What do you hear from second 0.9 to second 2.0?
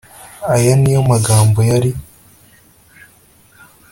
yo magambo yari